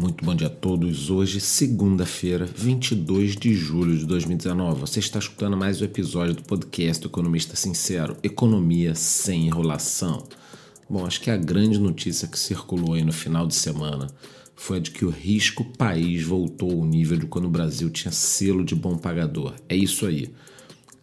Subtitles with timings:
[0.00, 1.10] Muito bom dia a todos.
[1.10, 4.80] Hoje, segunda-feira, 22 de julho de 2019.
[4.80, 10.22] Você está escutando mais um episódio do podcast do Economista Sincero: Economia sem enrolação.
[10.88, 14.06] Bom, acho que a grande notícia que circulou aí no final de semana
[14.54, 18.12] foi a de que o risco país voltou ao nível de quando o Brasil tinha
[18.12, 19.54] selo de bom pagador.
[19.68, 20.32] É isso aí.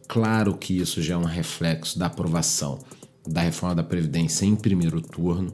[0.08, 2.80] Claro que isso já é um reflexo da aprovação
[3.28, 5.54] da reforma da Previdência em primeiro turno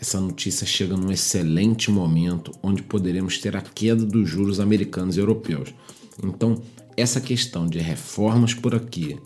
[0.00, 5.20] essa notícia chega num excelente momento onde poderemos ter a queda dos juros americanos e
[5.20, 5.74] europeus.
[6.22, 6.60] Então,
[6.96, 9.20] essa questão de reformas por aqui e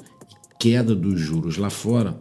[0.59, 2.21] queda dos juros lá fora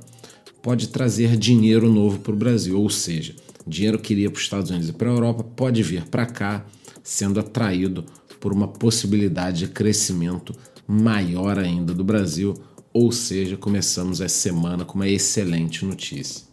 [0.62, 4.70] pode trazer dinheiro novo para o Brasil, ou seja, dinheiro que iria para os Estados
[4.70, 6.66] Unidos e para a Europa pode vir para cá
[7.04, 8.06] sendo atraído
[8.40, 10.56] por uma possibilidade de crescimento
[10.88, 12.54] maior ainda do Brasil,
[12.92, 16.48] ou seja, começamos essa semana com uma excelente notícia.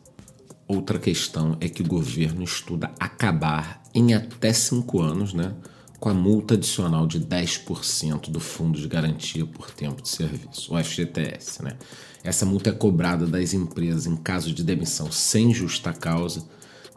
[0.69, 5.55] Outra questão é que o governo estuda acabar em até cinco anos né,
[6.01, 10.83] com a multa adicional de 10% do Fundo de Garantia por Tempo de Serviço, o
[10.83, 11.63] FGTS.
[11.63, 11.77] Né?
[12.25, 16.45] Essa multa é cobrada das empresas em caso de demissão sem justa causa.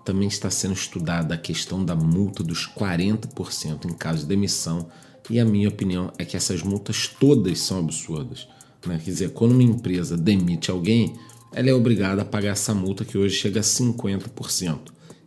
[0.04, 4.90] Também está sendo estudada a questão da multa dos 40% em caso de demissão.
[5.30, 8.48] E a minha opinião é que essas multas todas são absurdas.
[8.84, 8.98] Né?
[8.98, 11.14] Quer dizer, quando uma empresa demite alguém,
[11.54, 14.80] ela é obrigada a pagar essa multa que hoje chega a 50%.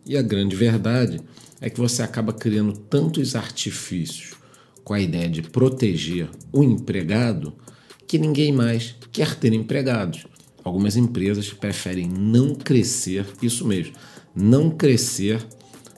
[0.05, 1.21] E a grande verdade
[1.61, 4.33] é que você acaba criando tantos artifícios
[4.83, 7.53] com a ideia de proteger o empregado
[8.05, 10.25] que ninguém mais quer ter empregados.
[10.63, 13.93] Algumas empresas preferem não crescer, isso mesmo,
[14.35, 15.45] não crescer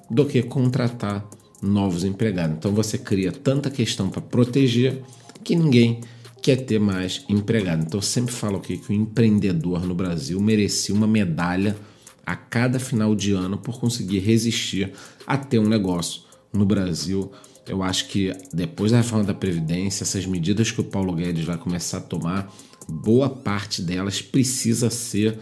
[0.10, 1.28] do que contratar
[1.62, 2.56] novos empregados.
[2.58, 5.02] Então você cria tanta questão para proteger
[5.44, 6.02] que ninguém
[6.46, 7.82] quer ter mais empregado.
[7.82, 11.76] Então eu sempre falo aqui que o empreendedor no Brasil merecia uma medalha
[12.24, 14.94] a cada final de ano por conseguir resistir
[15.26, 16.22] a ter um negócio
[16.54, 17.32] no Brasil.
[17.68, 21.58] Eu acho que depois da reforma da Previdência, essas medidas que o Paulo Guedes vai
[21.58, 22.54] começar a tomar,
[22.88, 25.40] boa parte delas precisa ser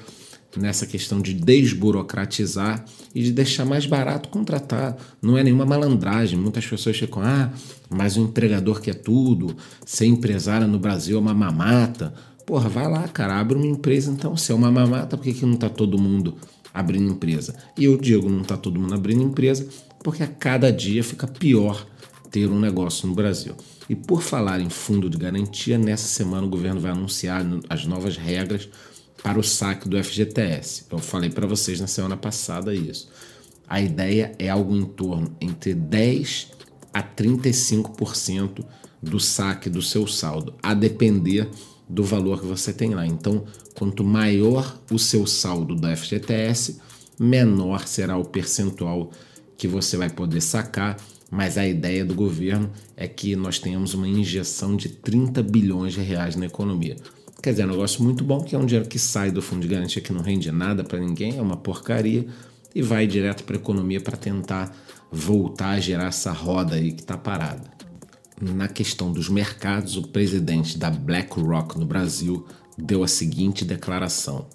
[0.56, 4.98] nessa questão de desburocratizar e de deixar mais barato contratar.
[5.22, 6.38] Não é nenhuma malandragem.
[6.38, 7.52] Muitas pessoas ficam, ah,
[7.90, 9.56] mas o empregador quer tudo,
[9.86, 12.14] ser empresário no Brasil é uma mamata.
[12.46, 14.36] Porra, vai lá, cara, abre uma empresa então.
[14.36, 16.36] Se é uma mamata, por que, que não está todo mundo
[16.74, 17.56] abrindo empresa?
[17.78, 19.68] E eu digo, não está todo mundo abrindo empresa,
[20.04, 21.86] porque a cada dia fica pior
[22.30, 23.56] ter um negócio no Brasil.
[23.88, 28.18] E por falar em fundo de garantia, nessa semana o governo vai anunciar as novas
[28.18, 28.68] regras
[29.24, 30.84] para o saque do FGTS.
[30.92, 33.10] Eu falei para vocês na semana passada isso.
[33.68, 36.52] A ideia é algo em torno entre 10
[36.94, 38.64] a 35%
[39.02, 41.50] do saque do seu saldo, a depender
[41.90, 43.06] do valor que você tem lá.
[43.06, 46.80] Então, quanto maior o seu saldo do FGTS,
[47.18, 49.12] menor será o percentual
[49.58, 50.98] que você vai poder sacar.
[51.32, 56.02] Mas a ideia do governo é que nós tenhamos uma injeção de 30 bilhões de
[56.02, 56.96] reais na economia.
[57.44, 59.64] Quer dizer, é um negócio muito bom, que é um dinheiro que sai do fundo
[59.64, 62.26] de garantia que não rende nada para ninguém, é uma porcaria,
[62.74, 64.74] e vai direto para a economia para tentar
[65.12, 67.70] voltar a gerar essa roda aí que está parada.
[68.42, 74.48] Na questão dos mercados, o presidente da BlackRock no Brasil deu a seguinte declaração: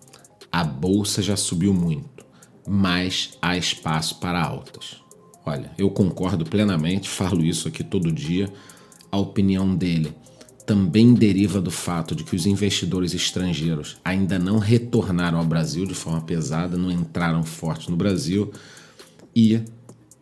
[0.50, 2.24] a bolsa já subiu muito,
[2.66, 4.96] mas há espaço para altas.
[5.44, 8.50] Olha, eu concordo plenamente, falo isso aqui todo dia.
[9.12, 10.14] A opinião dele
[10.68, 15.94] também deriva do fato de que os investidores estrangeiros ainda não retornaram ao Brasil de
[15.94, 18.52] forma pesada, não entraram forte no Brasil
[19.34, 19.62] e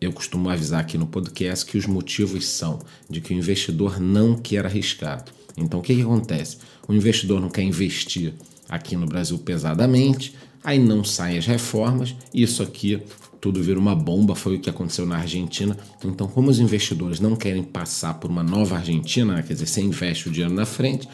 [0.00, 2.78] eu costumo avisar aqui no podcast que os motivos são
[3.10, 5.24] de que o investidor não quer arriscar.
[5.56, 6.58] Então o que, que acontece?
[6.86, 8.32] O investidor não quer investir
[8.68, 10.32] aqui no Brasil pesadamente,
[10.62, 13.02] aí não saem as reformas, isso aqui
[13.46, 15.76] tudo vira uma bomba, foi o que aconteceu na Argentina.
[16.04, 19.80] Então, como os investidores não querem passar por uma nova Argentina, né, quer dizer, você
[19.80, 21.08] investe o dinheiro na frente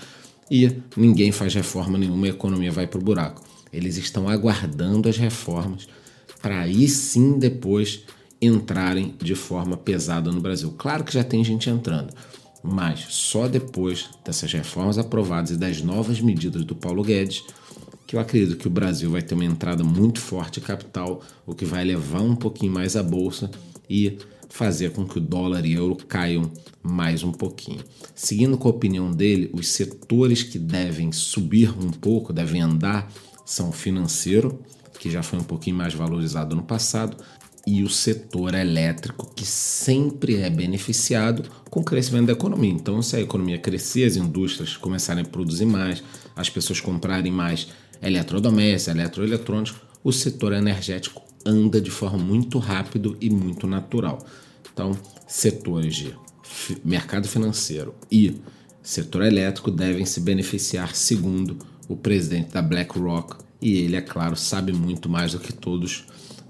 [0.50, 3.42] e ninguém faz reforma nenhuma a economia vai para o buraco.
[3.70, 5.86] Eles estão aguardando as reformas
[6.40, 8.04] para aí sim depois
[8.40, 10.74] entrarem de forma pesada no Brasil.
[10.78, 12.14] Claro que já tem gente entrando,
[12.62, 17.44] mas só depois dessas reformas aprovadas e das novas medidas do Paulo Guedes
[18.12, 21.54] que eu acredito que o Brasil vai ter uma entrada muito forte de capital, o
[21.54, 23.50] que vai levar um pouquinho mais a bolsa
[23.88, 24.18] e
[24.50, 27.80] fazer com que o dólar e euro caiam mais um pouquinho.
[28.14, 33.10] Seguindo com a opinião dele, os setores que devem subir um pouco, devem andar,
[33.46, 34.60] são o financeiro,
[35.00, 37.16] que já foi um pouquinho mais valorizado no passado,
[37.66, 42.72] e o setor elétrico, que sempre é beneficiado com o crescimento da economia.
[42.72, 46.04] Então, se a economia crescer, as indústrias começarem a produzir mais,
[46.36, 47.68] as pessoas comprarem mais
[48.02, 54.24] eletrodomésticos, eletroeletrônicos, o setor energético anda de forma muito rápido e muito natural.
[54.72, 54.96] Então,
[55.26, 56.14] setores de
[56.84, 58.40] mercado financeiro e
[58.82, 61.56] setor elétrico devem se beneficiar, segundo
[61.88, 66.04] o presidente da BlackRock, e ele, é claro, sabe muito mais do que todos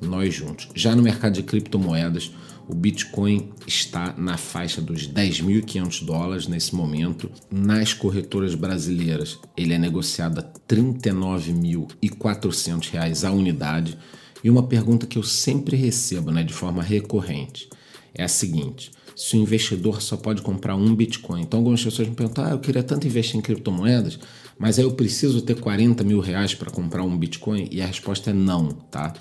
[0.07, 0.69] nós juntos.
[0.75, 2.31] Já no mercado de criptomoedas,
[2.69, 7.31] o Bitcoin está na faixa dos 10.500 dólares nesse momento.
[7.51, 13.99] Nas corretoras brasileiras, ele é negociado a R$ 39.400 a unidade.
[14.43, 17.69] E uma pergunta que eu sempre recebo né, de forma recorrente
[18.15, 21.43] é a seguinte: se o investidor só pode comprar um Bitcoin.
[21.43, 24.19] Então, algumas pessoas me perguntam: ah, eu queria tanto investir em criptomoedas,
[24.59, 27.69] mas aí eu preciso ter 40 mil reais para comprar um Bitcoin?
[27.71, 29.15] E a resposta é não, tá?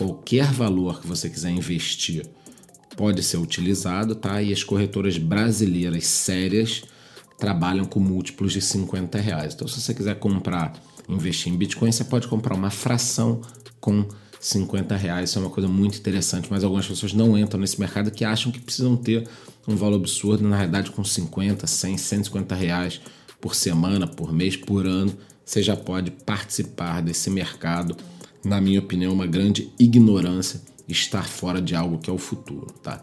[0.00, 2.24] Qualquer valor que você quiser investir
[2.96, 4.40] pode ser utilizado, tá?
[4.40, 6.84] E as corretoras brasileiras sérias
[7.36, 9.52] trabalham com múltiplos de 50 reais.
[9.52, 10.72] Então, se você quiser comprar,
[11.06, 13.42] investir em Bitcoin, você pode comprar uma fração
[13.78, 14.08] com
[14.40, 15.28] 50 reais.
[15.28, 18.50] Isso é uma coisa muito interessante, mas algumas pessoas não entram nesse mercado que acham
[18.50, 19.28] que precisam ter
[19.68, 20.48] um valor absurdo.
[20.48, 23.02] Na realidade, com 50, 100, 150 reais
[23.38, 25.14] por semana, por mês, por ano,
[25.44, 27.94] você já pode participar desse mercado.
[28.44, 33.00] Na minha opinião, uma grande ignorância estar fora de algo que é o futuro, tá?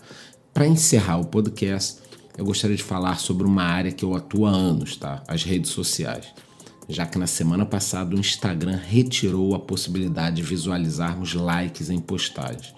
[0.53, 1.99] Para encerrar o podcast,
[2.37, 5.23] eu gostaria de falar sobre uma área que eu atuo há anos, tá?
[5.27, 6.25] As redes sociais.
[6.89, 12.73] Já que na semana passada o Instagram retirou a possibilidade de visualizarmos likes em postagens.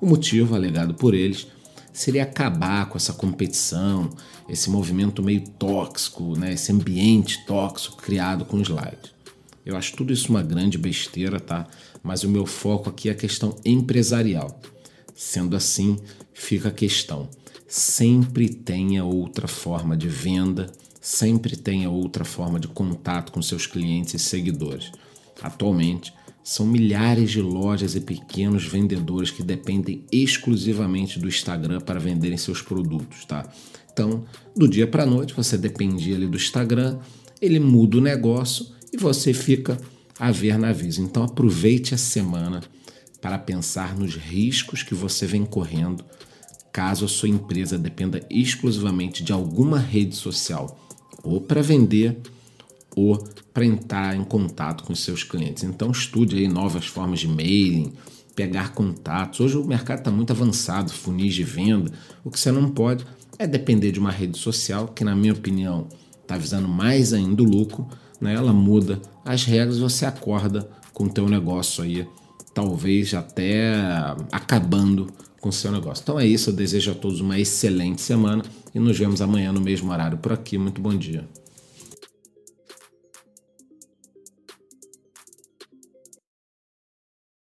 [0.00, 1.46] O motivo alegado por eles
[1.92, 4.10] seria acabar com essa competição,
[4.48, 6.52] esse movimento meio tóxico, né?
[6.52, 9.13] esse ambiente tóxico criado com os likes.
[9.64, 11.66] Eu acho tudo isso uma grande besteira, tá?
[12.02, 14.60] Mas o meu foco aqui é a questão empresarial.
[15.14, 15.96] Sendo assim,
[16.32, 17.28] fica a questão:
[17.66, 20.70] sempre tenha outra forma de venda,
[21.00, 24.92] sempre tenha outra forma de contato com seus clientes e seguidores.
[25.42, 26.12] Atualmente,
[26.42, 32.60] são milhares de lojas e pequenos vendedores que dependem exclusivamente do Instagram para venderem seus
[32.60, 33.50] produtos, tá?
[33.90, 34.24] Então,
[34.54, 36.98] do dia para a noite, você dependia ali do Instagram,
[37.40, 39.76] ele muda o negócio e você fica
[40.18, 40.98] a ver navios.
[40.98, 42.62] Então aproveite a semana
[43.20, 46.04] para pensar nos riscos que você vem correndo
[46.72, 50.76] caso a sua empresa dependa exclusivamente de alguma rede social,
[51.22, 52.18] ou para vender,
[52.96, 53.16] ou
[53.52, 55.62] para entrar em contato com seus clientes.
[55.62, 57.92] Então estude aí novas formas de mailing,
[58.34, 59.38] pegar contatos.
[59.38, 61.92] Hoje o mercado está muito avançado, funis de venda.
[62.24, 63.06] O que você não pode
[63.38, 65.86] é depender de uma rede social que, na minha opinião,
[66.22, 67.88] está visando mais ainda o lucro
[68.24, 68.34] né?
[68.34, 72.06] ela muda as regras, você acorda com o teu negócio aí,
[72.54, 73.74] talvez até
[74.32, 75.06] acabando
[75.40, 76.02] com o seu negócio.
[76.02, 78.42] Então é isso, eu desejo a todos uma excelente semana
[78.74, 80.56] e nos vemos amanhã no mesmo horário por aqui.
[80.56, 81.28] Muito bom dia.